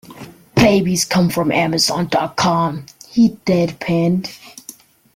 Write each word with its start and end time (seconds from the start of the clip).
"Babies 0.55 1.05
come 1.05 1.29
from 1.29 1.51
amazon.com," 1.51 2.87
he 3.07 3.37
deadpanned. 3.45 4.33